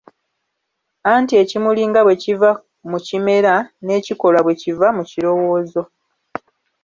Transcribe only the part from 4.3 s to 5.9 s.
bwe kiva mu kirowoozo.